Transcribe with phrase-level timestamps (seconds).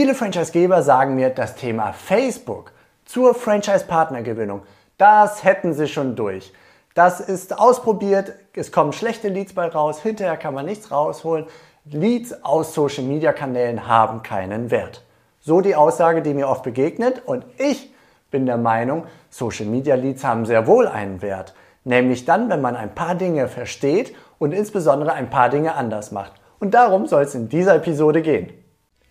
[0.00, 2.70] Viele Franchisegeber sagen mir, das Thema Facebook
[3.04, 4.62] zur Franchise-Partnergewinnung,
[4.96, 6.52] das hätten sie schon durch.
[6.94, 11.46] Das ist ausprobiert, es kommen schlechte Leads bei raus, hinterher kann man nichts rausholen.
[11.84, 15.04] Leads aus Social-Media-Kanälen haben keinen Wert.
[15.40, 17.92] So die Aussage, die mir oft begegnet und ich
[18.30, 21.54] bin der Meinung, Social-Media-Leads haben sehr wohl einen Wert.
[21.82, 26.34] Nämlich dann, wenn man ein paar Dinge versteht und insbesondere ein paar Dinge anders macht.
[26.60, 28.52] Und darum soll es in dieser Episode gehen.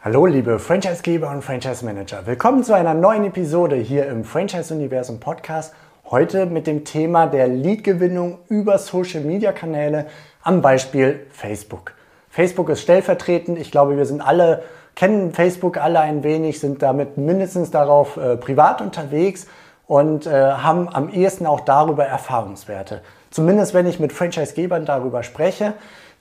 [0.00, 2.24] Hallo liebe Franchisegeber und Franchise Manager.
[2.24, 5.74] Willkommen zu einer neuen Episode hier im Franchise Universum Podcast.
[6.08, 10.06] Heute mit dem Thema der Leadgewinnung über Social Media Kanäle
[10.44, 11.94] am Beispiel Facebook.
[12.28, 13.58] Facebook ist stellvertretend.
[13.58, 14.62] Ich glaube, wir sind alle
[14.94, 19.48] kennen Facebook alle ein wenig, sind damit mindestens darauf äh, privat unterwegs
[19.88, 23.02] und äh, haben am ehesten auch darüber Erfahrungswerte.
[23.30, 25.74] Zumindest wenn ich mit Franchisegebern darüber spreche,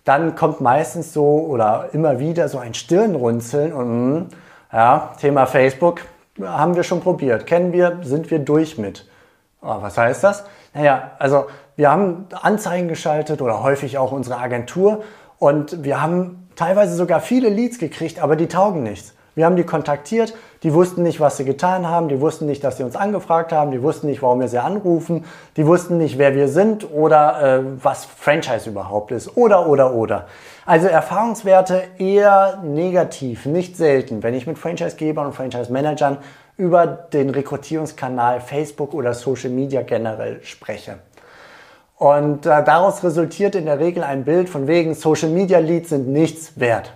[0.07, 4.27] dann kommt meistens so oder immer wieder so ein Stirnrunzeln und hm,
[4.71, 6.01] ja, Thema Facebook
[6.41, 9.05] haben wir schon probiert, kennen wir, sind wir durch mit.
[9.61, 10.45] Oh, was heißt das?
[10.73, 15.03] Naja, also wir haben Anzeigen geschaltet oder häufig auch unsere Agentur
[15.39, 19.13] und wir haben teilweise sogar viele Leads gekriegt, aber die taugen nichts.
[19.35, 20.33] Wir haben die kontaktiert,
[20.67, 23.71] die wussten nicht, was sie getan haben, die wussten nicht, dass sie uns angefragt haben,
[23.71, 25.23] die wussten nicht, warum wir sie anrufen,
[25.55, 30.25] die wussten nicht, wer wir sind oder äh, was Franchise überhaupt ist oder oder oder.
[30.65, 36.17] Also Erfahrungswerte eher negativ, nicht selten, wenn ich mit Franchisegebern und Franchise-Managern
[36.57, 40.95] über den Rekrutierungskanal Facebook oder Social Media generell spreche.
[41.95, 46.09] Und äh, daraus resultiert in der Regel ein Bild von wegen Social Media Leads sind
[46.09, 46.91] nichts wert.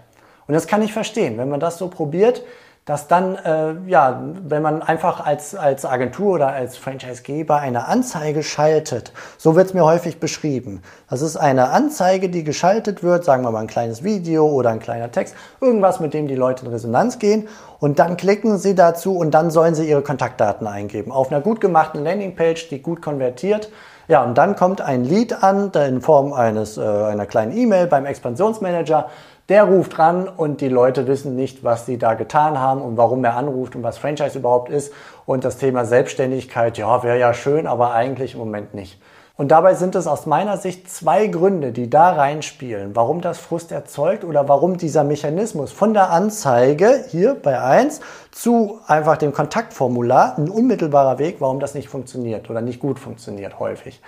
[0.45, 2.43] Und das kann ich verstehen, wenn man das so probiert,
[2.85, 8.41] dass dann, äh, ja, wenn man einfach als, als Agentur oder als Franchisegeber eine Anzeige
[8.41, 10.81] schaltet, so wird es mir häufig beschrieben.
[11.07, 14.79] Das ist eine Anzeige, die geschaltet wird, sagen wir mal ein kleines Video oder ein
[14.79, 17.47] kleiner Text, irgendwas, mit dem die Leute in Resonanz gehen
[17.79, 21.11] und dann klicken sie dazu und dann sollen sie ihre Kontaktdaten eingeben.
[21.11, 23.69] Auf einer gut gemachten Landingpage, die gut konvertiert.
[24.07, 28.05] Ja, und dann kommt ein Lead an in Form eines, äh, einer kleinen E-Mail beim
[28.05, 29.07] Expansionsmanager
[29.51, 33.21] der ruft ran und die Leute wissen nicht, was sie da getan haben und warum
[33.25, 34.93] er anruft und was Franchise überhaupt ist.
[35.25, 38.97] Und das Thema Selbstständigkeit, ja, wäre ja schön, aber eigentlich im Moment nicht.
[39.37, 43.71] Und dabei sind es aus meiner Sicht zwei Gründe, die da reinspielen, warum das Frust
[43.71, 50.37] erzeugt oder warum dieser Mechanismus von der Anzeige hier bei 1 zu einfach dem Kontaktformular
[50.37, 54.01] ein unmittelbarer Weg, warum das nicht funktioniert oder nicht gut funktioniert häufig.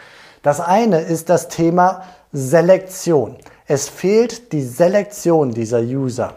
[0.44, 3.38] Das eine ist das Thema Selektion.
[3.66, 6.34] Es fehlt die Selektion dieser User.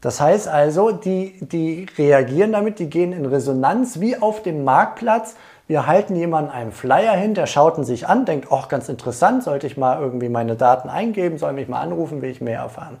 [0.00, 5.34] Das heißt also, die, die reagieren damit, die gehen in Resonanz wie auf dem Marktplatz.
[5.68, 9.44] Wir halten jemanden einen Flyer hin, der schaut ihn sich an, denkt, oh, ganz interessant,
[9.44, 12.98] sollte ich mal irgendwie meine Daten eingeben, soll mich mal anrufen, will ich mehr erfahren.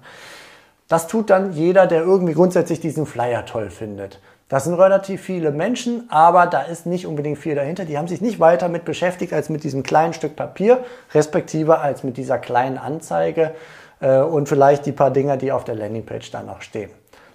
[0.88, 4.20] Das tut dann jeder, der irgendwie grundsätzlich diesen Flyer toll findet.
[4.48, 7.86] Das sind relativ viele Menschen, aber da ist nicht unbedingt viel dahinter.
[7.86, 10.84] Die haben sich nicht weiter mit beschäftigt als mit diesem kleinen Stück Papier,
[11.14, 13.54] respektive als mit dieser kleinen Anzeige
[14.00, 16.90] äh, und vielleicht die paar Dinger, die auf der Landingpage da noch stehen.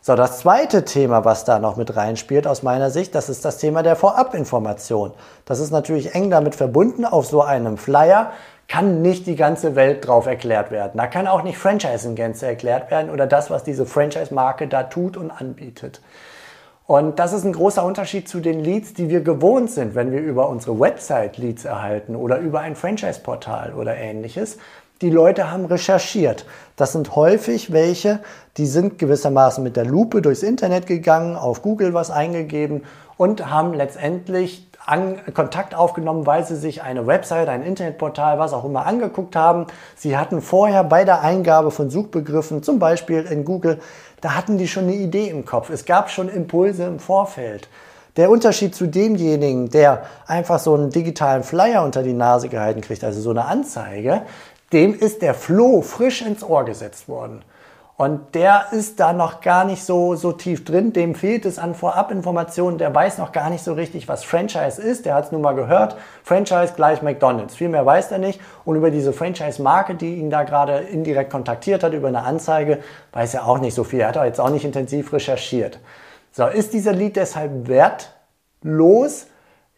[0.08, 3.58] So, das zweite Thema, was da noch mit reinspielt aus meiner Sicht, das ist das
[3.58, 5.12] Thema der Vorabinformation.
[5.44, 7.04] Das ist natürlich eng damit verbunden.
[7.04, 8.32] Auf so einem Flyer
[8.70, 10.94] kann nicht die ganze Welt drauf erklärt werden.
[10.96, 14.84] Da kann auch nicht Franchise in Gänze erklärt werden oder das, was diese Franchise-Marke da
[14.84, 16.00] tut und anbietet.
[16.86, 20.22] Und das ist ein großer Unterschied zu den Leads, die wir gewohnt sind, wenn wir
[20.22, 24.58] über unsere Website Leads erhalten oder über ein Franchise-Portal oder ähnliches.
[25.02, 26.46] Die Leute haben recherchiert.
[26.76, 28.20] Das sind häufig welche,
[28.58, 32.84] die sind gewissermaßen mit der Lupe durchs Internet gegangen, auf Google was eingegeben
[33.16, 38.66] und haben letztendlich an, Kontakt aufgenommen, weil sie sich eine Website, ein Internetportal, was auch
[38.66, 39.68] immer angeguckt haben.
[39.96, 43.80] Sie hatten vorher bei der Eingabe von Suchbegriffen, zum Beispiel in Google,
[44.22, 45.70] da hatten die schon eine Idee im Kopf.
[45.70, 47.70] Es gab schon Impulse im Vorfeld.
[48.16, 53.04] Der Unterschied zu demjenigen, der einfach so einen digitalen Flyer unter die Nase gehalten kriegt,
[53.04, 54.24] also so eine Anzeige,
[54.74, 57.44] dem ist der Floh frisch ins Ohr gesetzt worden.
[57.98, 60.94] Und der ist da noch gar nicht so, so tief drin.
[60.94, 62.78] Dem fehlt es an Vorabinformationen.
[62.78, 65.08] Der weiß noch gar nicht so richtig, was Franchise ist.
[65.08, 65.98] Der hat es nun mal gehört.
[66.24, 67.56] Franchise gleich McDonald's.
[67.56, 68.40] Viel mehr weiß er nicht.
[68.66, 72.84] Und über diese Franchise-Marke, die ihn da gerade indirekt kontaktiert hat, über eine Anzeige,
[73.14, 74.02] weiß er auch nicht so viel.
[74.02, 75.80] Er hat auch jetzt auch nicht intensiv recherchiert.
[76.32, 79.26] So, ist dieser Lied deshalb wertlos?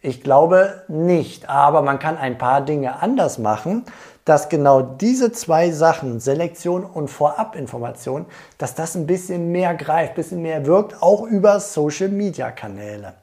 [0.02, 3.84] Ich glaube nicht, aber man kann ein paar Dinge anders machen,
[4.24, 8.26] dass genau diese zwei Sachen, Selektion und Vorabinformation,
[8.58, 13.14] dass das ein bisschen mehr greift, ein bisschen mehr wirkt, auch über Social-Media-Kanäle.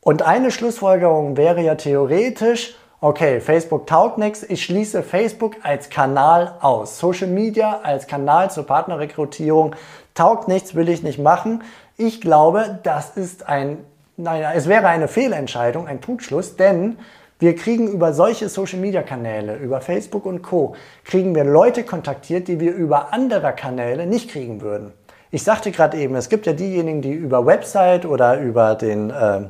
[0.00, 6.56] Und eine Schlussfolgerung wäre ja theoretisch, okay, Facebook taugt nichts, ich schließe Facebook als Kanal
[6.60, 6.98] aus.
[6.98, 9.74] Social Media als Kanal zur Partnerrekrutierung
[10.14, 11.62] taugt nichts, will ich nicht machen.
[11.96, 13.78] Ich glaube, das ist ein
[14.16, 16.98] naja, es wäre eine Fehlentscheidung, ein Trugschluss, denn
[17.38, 20.74] wir kriegen über solche Social-Media-Kanäle, über Facebook und Co.,
[21.04, 24.92] kriegen wir Leute kontaktiert, die wir über andere Kanäle nicht kriegen würden.
[25.30, 29.40] Ich sagte gerade eben, es gibt ja diejenigen, die über Website oder über, den, äh,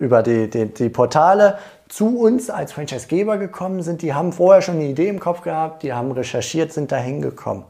[0.00, 1.58] über die, die, die Portale
[1.88, 5.84] zu uns als Franchisegeber gekommen sind, die haben vorher schon eine Idee im Kopf gehabt,
[5.84, 7.64] die haben recherchiert, sind da hingekommen.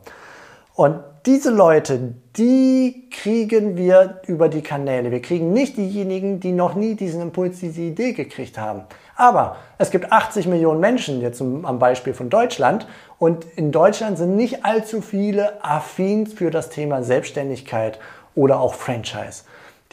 [0.74, 5.10] Und diese Leute, die kriegen wir über die Kanäle.
[5.10, 8.82] Wir kriegen nicht diejenigen, die noch nie diesen Impuls, diese Idee gekriegt haben.
[9.16, 12.86] Aber es gibt 80 Millionen Menschen, jetzt am Beispiel von Deutschland.
[13.18, 17.98] Und in Deutschland sind nicht allzu viele affin für das Thema Selbstständigkeit
[18.36, 19.42] oder auch Franchise.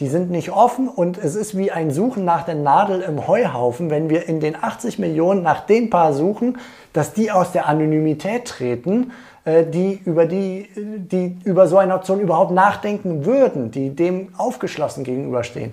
[0.00, 3.90] Die sind nicht offen und es ist wie ein Suchen nach der Nadel im Heuhaufen,
[3.90, 6.58] wenn wir in den 80 Millionen nach den paar suchen,
[6.92, 9.12] dass die aus der Anonymität treten
[9.46, 15.72] die über, die, die über so eine Option überhaupt nachdenken würden, die dem aufgeschlossen gegenüberstehen.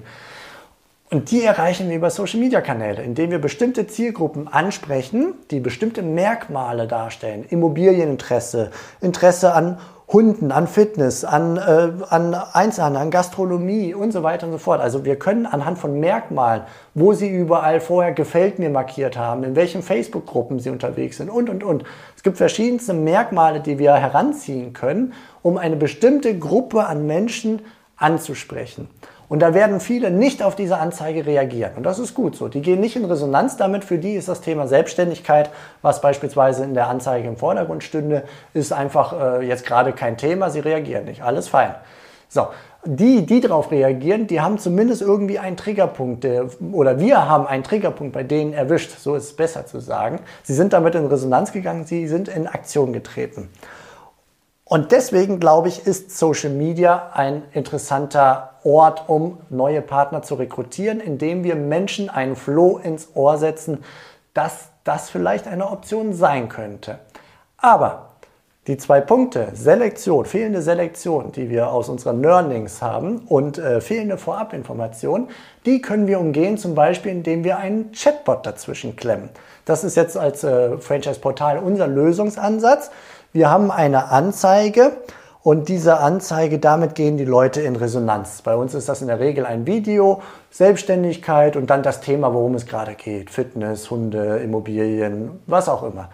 [1.09, 7.45] Und die erreichen wir über Social-Media-Kanäle, indem wir bestimmte Zielgruppen ansprechen, die bestimmte Merkmale darstellen.
[7.49, 8.71] Immobilieninteresse,
[9.01, 9.77] Interesse an
[10.11, 14.81] Hunden, an Fitness, an, äh, an Einzelhandel, an Gastronomie und so weiter und so fort.
[14.81, 16.63] Also wir können anhand von Merkmalen,
[16.93, 21.49] wo sie überall vorher gefällt mir markiert haben, in welchen Facebook-Gruppen sie unterwegs sind und,
[21.49, 21.85] und, und.
[22.17, 25.13] Es gibt verschiedenste Merkmale, die wir heranziehen können,
[25.43, 27.61] um eine bestimmte Gruppe an Menschen
[27.95, 28.89] anzusprechen.
[29.31, 31.71] Und da werden viele nicht auf diese Anzeige reagieren.
[31.77, 32.49] Und das ist gut so.
[32.49, 33.85] Die gehen nicht in Resonanz damit.
[33.85, 35.51] Für die ist das Thema Selbstständigkeit,
[35.81, 38.23] was beispielsweise in der Anzeige im Vordergrund stünde,
[38.53, 40.49] ist einfach äh, jetzt gerade kein Thema.
[40.49, 41.23] Sie reagieren nicht.
[41.23, 41.75] Alles fein.
[42.27, 42.47] So,
[42.83, 47.63] die, die darauf reagieren, die haben zumindest irgendwie einen Triggerpunkt, der, oder wir haben einen
[47.63, 50.19] Triggerpunkt bei denen erwischt, so ist es besser zu sagen.
[50.43, 53.47] Sie sind damit in Resonanz gegangen, sie sind in Aktion getreten.
[54.71, 61.01] Und deswegen glaube ich, ist Social Media ein interessanter Ort, um neue Partner zu rekrutieren,
[61.01, 63.83] indem wir Menschen einen Floh ins Ohr setzen,
[64.33, 66.99] dass das vielleicht eine Option sein könnte.
[67.57, 68.11] Aber
[68.67, 74.17] die zwei Punkte, Selektion, fehlende Selektion, die wir aus unseren Learnings haben und äh, fehlende
[74.17, 75.27] Vorabinformation,
[75.65, 79.31] die können wir umgehen, zum Beispiel indem wir einen Chatbot dazwischen klemmen.
[79.65, 82.89] Das ist jetzt als äh, Franchise-Portal unser Lösungsansatz.
[83.33, 84.91] Wir haben eine Anzeige
[85.41, 88.41] und diese Anzeige, damit gehen die Leute in Resonanz.
[88.41, 92.55] Bei uns ist das in der Regel ein Video, Selbstständigkeit und dann das Thema, worum
[92.55, 93.29] es gerade geht.
[93.29, 96.09] Fitness, Hunde, Immobilien, was auch immer.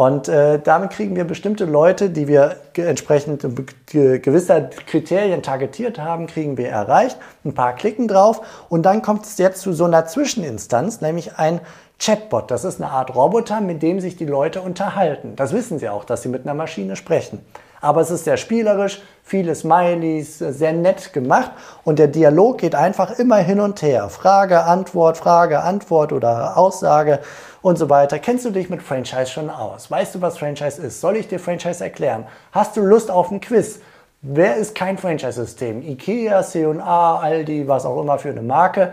[0.00, 3.46] Und äh, damit kriegen wir bestimmte Leute, die wir entsprechend
[3.92, 7.18] gewisser Kriterien targetiert haben, kriegen wir erreicht.
[7.44, 11.60] Ein paar klicken drauf und dann kommt es jetzt zu so einer Zwischeninstanz, nämlich ein
[11.98, 12.50] Chatbot.
[12.50, 15.36] Das ist eine Art Roboter, mit dem sich die Leute unterhalten.
[15.36, 17.44] Das wissen sie auch, dass sie mit einer Maschine sprechen.
[17.80, 21.50] Aber es ist sehr spielerisch, viele Smileys, sehr nett gemacht
[21.84, 24.10] und der Dialog geht einfach immer hin und her.
[24.10, 27.20] Frage, Antwort, Frage, Antwort oder Aussage
[27.62, 28.18] und so weiter.
[28.18, 29.90] Kennst du dich mit Franchise schon aus?
[29.90, 31.00] Weißt du, was Franchise ist?
[31.00, 32.26] Soll ich dir Franchise erklären?
[32.52, 33.80] Hast du Lust auf ein Quiz?
[34.22, 35.80] Wer ist kein Franchise-System?
[35.80, 38.92] IKEA, C&A, Aldi, was auch immer für eine Marke.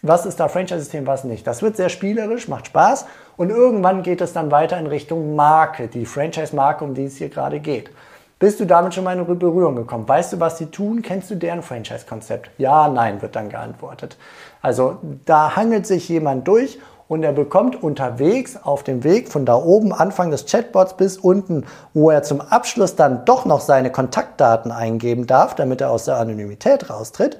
[0.00, 1.46] Was ist da Franchise-System, was nicht?
[1.46, 3.04] Das wird sehr spielerisch, macht Spaß
[3.36, 7.28] und irgendwann geht es dann weiter in Richtung Marke, die Franchise-Marke, um die es hier
[7.28, 7.90] gerade geht.
[8.42, 10.08] Bist du damit schon mal in Berührung gekommen?
[10.08, 11.00] Weißt du, was sie tun?
[11.00, 12.50] Kennst du deren Franchise-Konzept?
[12.58, 14.16] Ja, nein, wird dann geantwortet.
[14.60, 14.96] Also
[15.26, 19.92] da hangelt sich jemand durch und er bekommt unterwegs auf dem Weg von da oben
[19.92, 25.28] Anfang des Chatbots bis unten, wo er zum Abschluss dann doch noch seine Kontaktdaten eingeben
[25.28, 27.38] darf, damit er aus der Anonymität raustritt,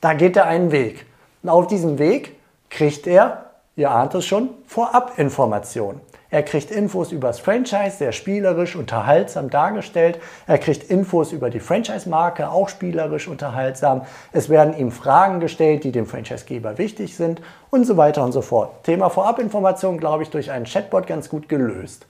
[0.00, 1.04] da geht er einen Weg.
[1.42, 2.36] Und auf diesem Weg
[2.70, 3.43] kriegt er,
[3.76, 6.00] ihr ahnt es schon, Vorabinformationen.
[6.34, 10.18] Er kriegt Infos über das Franchise, sehr spielerisch, unterhaltsam dargestellt.
[10.48, 14.02] Er kriegt Infos über die Franchise-Marke, auch spielerisch, unterhaltsam.
[14.32, 17.40] Es werden ihm Fragen gestellt, die dem Franchisegeber wichtig sind
[17.70, 18.82] und so weiter und so fort.
[18.82, 22.06] Thema Vorabinformation, glaube ich, durch einen Chatbot ganz gut gelöst.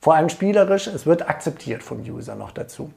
[0.00, 2.90] Vor allem spielerisch, es wird akzeptiert vom User noch dazu.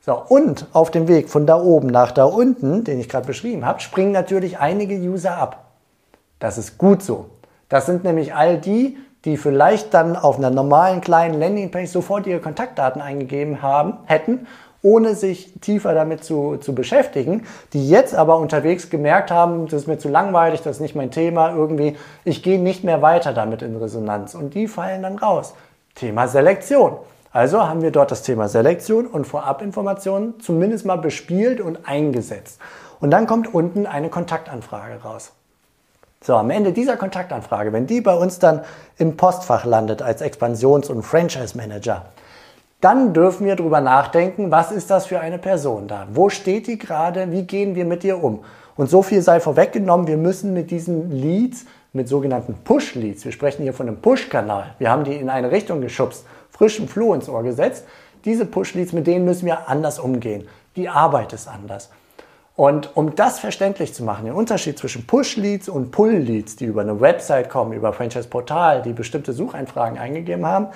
[0.00, 3.64] So, und auf dem Weg von da oben nach da unten, den ich gerade beschrieben
[3.64, 5.65] habe, springen natürlich einige User ab.
[6.38, 7.26] Das ist gut so.
[7.68, 12.40] Das sind nämlich all die, die vielleicht dann auf einer normalen kleinen Landingpage sofort ihre
[12.40, 14.46] Kontaktdaten eingegeben haben, hätten
[14.82, 19.88] ohne sich tiefer damit zu, zu beschäftigen, die jetzt aber unterwegs gemerkt haben, das ist
[19.88, 23.62] mir zu langweilig, das ist nicht mein Thema, irgendwie, ich gehe nicht mehr weiter damit
[23.62, 25.54] in Resonanz und die fallen dann raus.
[25.96, 26.98] Thema Selektion.
[27.32, 32.60] Also haben wir dort das Thema Selektion und Vorabinformationen zumindest mal bespielt und eingesetzt.
[33.00, 35.32] Und dann kommt unten eine Kontaktanfrage raus.
[36.22, 38.62] So, am Ende dieser Kontaktanfrage, wenn die bei uns dann
[38.98, 42.06] im Postfach landet als Expansions- und Franchise-Manager,
[42.80, 46.06] dann dürfen wir darüber nachdenken, was ist das für eine Person da?
[46.12, 47.30] Wo steht die gerade?
[47.32, 48.44] Wie gehen wir mit ihr um?
[48.76, 53.62] Und so viel sei vorweggenommen, wir müssen mit diesen Leads, mit sogenannten Push-Leads, wir sprechen
[53.62, 57.42] hier von einem Push-Kanal, wir haben die in eine Richtung geschubst, frischen Floh ins Ohr
[57.42, 57.84] gesetzt.
[58.24, 60.48] Diese Push-Leads, mit denen müssen wir anders umgehen.
[60.74, 61.90] Die Arbeit ist anders.
[62.56, 67.00] Und um das verständlich zu machen, den Unterschied zwischen Push-Leads und Pull-Leads, die über eine
[67.00, 70.68] Website kommen, über Franchise-Portal, die bestimmte Sucheinfragen eingegeben haben,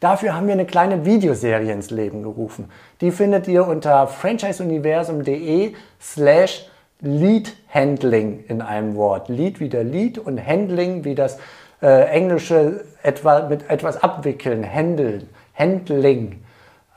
[0.00, 2.68] dafür haben wir eine kleine Videoserie ins Leben gerufen.
[3.00, 6.68] Die findet ihr unter franchiseuniversum.de slash
[7.00, 9.28] Lead Handling in einem Wort.
[9.28, 11.38] Lead wie der Lead und Handling wie das
[11.80, 16.40] äh, englische etwa, mit etwas abwickeln, handeln, handling.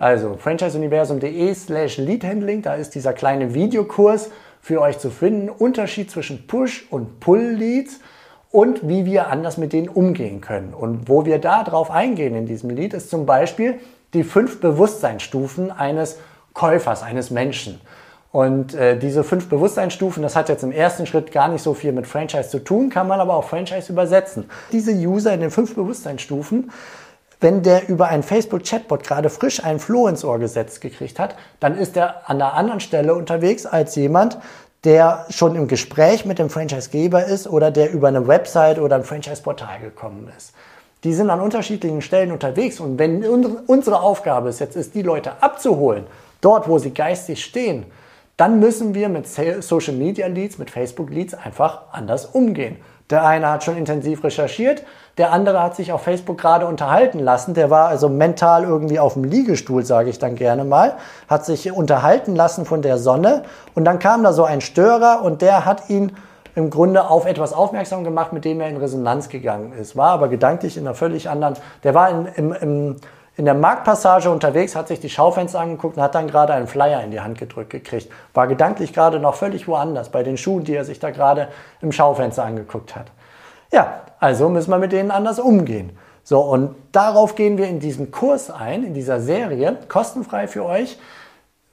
[0.02, 5.48] Also franchiseuniversum.de slash leadhandling, da ist dieser kleine Videokurs für euch zu finden.
[5.48, 8.00] Unterschied zwischen Push- und Pull-Leads
[8.50, 10.74] und wie wir anders mit denen umgehen können.
[10.74, 13.76] Und wo wir da drauf eingehen in diesem Lied ist zum Beispiel
[14.16, 16.18] die fünf Bewusstseinsstufen eines
[16.56, 17.80] Käufers, eines Menschen.
[18.32, 21.92] Und äh, diese fünf Bewusstseinsstufen, das hat jetzt im ersten Schritt gar nicht so viel
[21.92, 24.50] mit Franchise zu tun, kann man aber auch Franchise übersetzen.
[24.72, 26.72] Diese User in den fünf Bewusstseinsstufen,
[27.42, 31.78] wenn der über einen Facebook-Chatbot gerade frisch einen Floh ins Ohr gesetzt gekriegt hat, dann
[31.78, 34.38] ist er an einer anderen Stelle unterwegs als jemand,
[34.84, 39.04] der schon im Gespräch mit dem Franchisegeber ist oder der über eine Website oder ein
[39.04, 40.54] Franchise-Portal gekommen ist.
[41.04, 45.42] Die sind an unterschiedlichen Stellen unterwegs und wenn unsere Aufgabe es jetzt ist, die Leute
[45.42, 46.06] abzuholen,
[46.42, 47.86] dort, wo sie geistig stehen,
[48.38, 52.78] dann müssen wir mit Social Media Leads, mit Facebook Leads einfach anders umgehen.
[53.12, 54.84] Der eine hat schon intensiv recherchiert,
[55.18, 57.54] der andere hat sich auf Facebook gerade unterhalten lassen.
[57.54, 60.94] Der war also mental irgendwie auf dem Liegestuhl, sage ich dann gerne mal,
[61.28, 63.44] hat sich unterhalten lassen von der Sonne
[63.76, 66.14] und dann kam da so ein Störer und der hat ihn
[66.56, 69.96] im Grunde auf etwas aufmerksam gemacht, mit dem er in Resonanz gegangen ist.
[69.96, 72.96] War aber gedanklich in einer völlig anderen, der war in, im, im
[73.38, 77.02] in der Marktpassage unterwegs, hat sich die Schaufenster angeguckt und hat dann gerade einen Flyer
[77.04, 78.12] in die Hand gedrückt gekriegt.
[78.34, 81.48] War gedanklich gerade noch völlig woanders, bei den Schuhen, die er sich da gerade
[81.82, 83.08] im Schaufenster angeguckt hat.
[83.72, 85.98] Ja, also müssen wir mit denen anders umgehen.
[86.24, 91.00] So, und darauf gehen wir in diesen Kurs ein, in dieser Serie, kostenfrei für euch,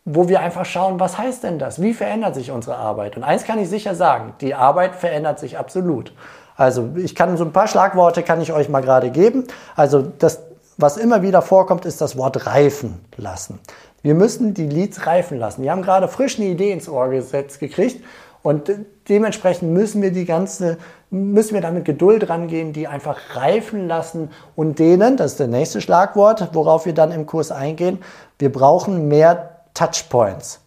[0.05, 1.83] wo wir einfach schauen, was heißt denn das?
[1.83, 3.17] Wie verändert sich unsere Arbeit?
[3.17, 6.15] Und eins kann ich sicher sagen, die Arbeit verändert sich absolut.
[6.57, 9.45] Also ich kann so ein paar Schlagworte kann ich euch mal gerade geben.
[9.77, 10.41] Also das
[10.79, 13.59] was immer wieder vorkommt, ist das Wort reifen lassen.
[14.01, 15.63] Wir müssen die Leads reifen lassen.
[15.63, 18.03] Die haben gerade frisch eine Idee ins Ohr gesetzt gekriegt
[18.43, 18.71] und
[19.09, 20.79] dementsprechend müssen wir die ganze,
[21.11, 25.81] müssen wir damit Geduld rangehen, die einfach reifen lassen und denen, das ist der nächste
[25.81, 27.99] Schlagwort, worauf wir dann im Kurs eingehen,
[28.39, 30.61] wir brauchen mehr Touchpoints.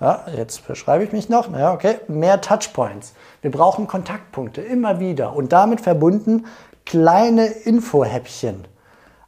[0.00, 1.52] Ja, jetzt beschreibe ich mich noch.
[1.56, 1.96] Ja, okay.
[2.08, 3.14] Mehr Touchpoints.
[3.40, 6.46] Wir brauchen Kontaktpunkte immer wieder und damit verbunden
[6.84, 8.64] kleine Infohäppchen.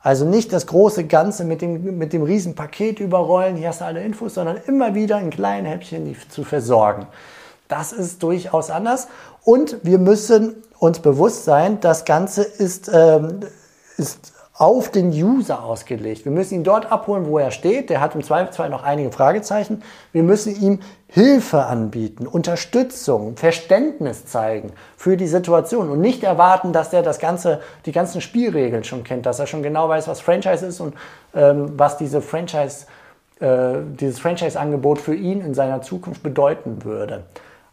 [0.05, 3.87] Also nicht das große Ganze mit dem, mit dem riesen Paket überrollen, hier hast du
[3.87, 7.07] alle Infos, sondern immer wieder in kleinen Häppchen zu versorgen.
[7.69, 9.09] Das ist durchaus anders.
[9.45, 13.41] Und wir müssen uns bewusst sein, das Ganze ist, ähm,
[13.97, 16.25] ist auf den User ausgelegt.
[16.25, 17.91] Wir müssen ihn dort abholen, wo er steht.
[17.91, 19.83] Der hat im Zweifelsfall noch einige Fragezeichen.
[20.13, 26.93] Wir müssen ihm Hilfe anbieten, Unterstützung, Verständnis zeigen für die Situation und nicht erwarten, dass
[26.93, 30.65] er das ganze, die ganzen Spielregeln schon kennt, dass er schon genau weiß, was Franchise
[30.65, 30.95] ist und
[31.35, 32.87] ähm, was diese Franchise,
[33.41, 37.25] äh, dieses Franchise-Angebot für ihn in seiner Zukunft bedeuten würde.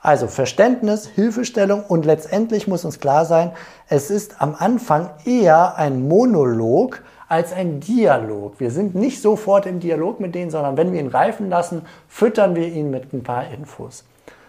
[0.03, 3.51] Also Verständnis, Hilfestellung und letztendlich muss uns klar sein,
[3.87, 8.59] es ist am Anfang eher ein Monolog als ein Dialog.
[8.59, 12.55] Wir sind nicht sofort im Dialog mit denen, sondern wenn wir ihn reifen lassen, füttern
[12.55, 14.03] wir ihn mit ein paar Infos.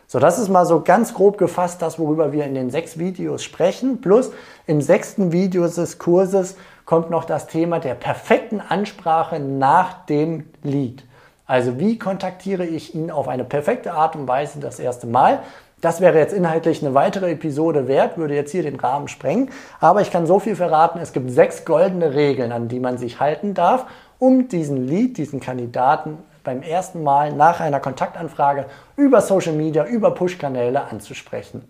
[0.07, 3.45] So, das ist mal so ganz grob gefasst das, worüber wir in den sechs Videos
[3.45, 4.01] sprechen.
[4.01, 4.31] Plus
[4.67, 6.57] im sechsten Video des Kurses
[6.87, 11.05] kommt noch das Thema der perfekten Ansprache nach dem Lied.
[11.47, 15.41] Also wie kontaktiere ich ihn auf eine perfekte Art und Weise das erste Mal?
[15.81, 19.51] Das wäre jetzt inhaltlich eine weitere Episode wert, würde jetzt hier den Rahmen sprengen.
[19.81, 23.19] Aber ich kann so viel verraten, es gibt sechs goldene Regeln, an die man sich
[23.19, 23.87] halten darf,
[24.21, 30.13] um diesen Lead, diesen Kandidaten beim ersten Mal nach einer Kontaktanfrage über Social Media, über
[30.13, 31.65] Push-Kanäle anzusprechen.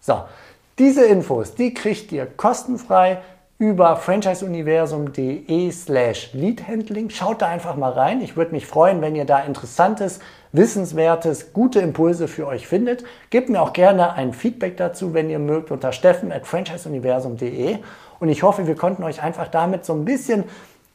[0.00, 0.22] So,
[0.78, 3.18] diese Infos, die kriegt ihr kostenfrei
[3.58, 7.10] über franchiseuniversum.de slash leadhandling.
[7.10, 8.20] Schaut da einfach mal rein.
[8.20, 10.20] Ich würde mich freuen, wenn ihr da interessantes,
[10.52, 13.02] wissenswertes, gute Impulse für euch findet.
[13.30, 17.78] Gebt mir auch gerne ein Feedback dazu, wenn ihr mögt, unter steffen at franchiseuniversum.de.
[18.20, 20.44] Und ich hoffe, wir konnten euch einfach damit so ein bisschen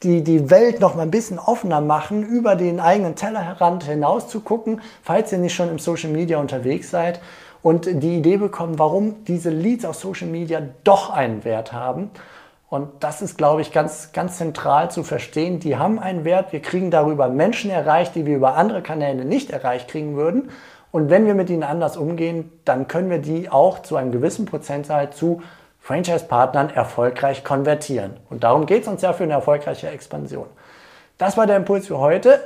[0.01, 4.39] die, die Welt noch mal ein bisschen offener machen, über den eigenen Tellerrand hinaus zu
[4.39, 7.19] gucken, falls ihr nicht schon im Social Media unterwegs seid
[7.61, 12.09] und die Idee bekommen, warum diese Leads auf Social Media doch einen Wert haben.
[12.73, 15.59] Und das ist, glaube ich, ganz, ganz zentral zu verstehen.
[15.59, 16.53] Die haben einen Wert.
[16.53, 20.49] Wir kriegen darüber Menschen erreicht, die wir über andere Kanäle nicht erreicht kriegen würden.
[20.89, 24.47] Und wenn wir mit ihnen anders umgehen, dann können wir die auch zu einem gewissen
[24.47, 25.43] Prozentzahl zu
[25.81, 28.13] Franchise-Partnern erfolgreich konvertieren.
[28.31, 30.47] Und darum geht es uns ja für eine erfolgreiche Expansion.
[31.19, 32.39] Das war der Impuls für heute.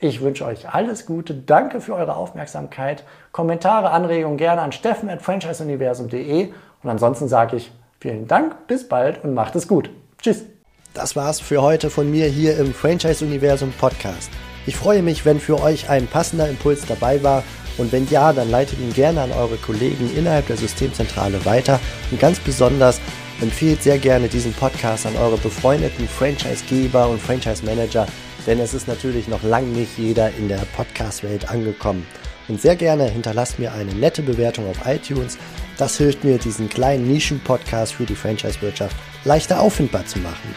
[0.00, 1.34] Ich wünsche euch alles Gute.
[1.34, 3.04] Danke für eure Aufmerksamkeit.
[3.32, 6.54] Kommentare, Anregungen gerne an steffen.franchiseuniversum.de.
[6.82, 7.70] Und ansonsten sage ich
[8.04, 9.88] vielen Dank, bis bald und macht es gut.
[10.20, 10.44] Tschüss.
[10.92, 14.30] Das war's für heute von mir hier im Franchise Universum Podcast.
[14.66, 17.42] Ich freue mich, wenn für euch ein passender Impuls dabei war
[17.78, 21.80] und wenn ja, dann leitet ihn gerne an eure Kollegen innerhalb der Systemzentrale weiter.
[22.10, 23.00] Und ganz besonders
[23.40, 28.06] empfehlt sehr gerne diesen Podcast an eure befreundeten Franchisegeber und Franchise-Manager,
[28.46, 32.06] denn es ist natürlich noch lange nicht jeder in der Podcast-Welt angekommen.
[32.48, 35.38] Und sehr gerne hinterlasst mir eine nette Bewertung auf iTunes.
[35.78, 40.54] Das hilft mir, diesen kleinen Nischen-Podcast für die Franchise-Wirtschaft leichter auffindbar zu machen.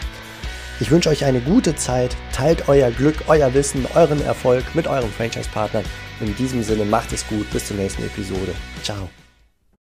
[0.80, 5.10] Ich wünsche euch eine gute Zeit, teilt euer Glück, euer Wissen, euren Erfolg mit euren
[5.10, 5.84] Franchise-Partnern
[6.20, 7.50] in diesem Sinne macht es gut.
[7.50, 8.54] Bis zur nächsten Episode.
[8.82, 9.08] Ciao.